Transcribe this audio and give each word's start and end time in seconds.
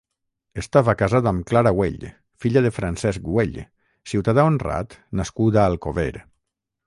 Estava 0.59 0.93
casat 1.01 1.27
amb 1.31 1.45
Clara 1.51 1.73
Güell, 1.79 2.07
filla 2.45 2.63
de 2.67 2.71
Francesc 2.77 3.27
Güell, 3.27 3.61
ciutadà 4.13 4.49
honrat 4.53 4.95
nascut 5.21 5.59
a 5.61 5.67
Alcover. 5.73 6.11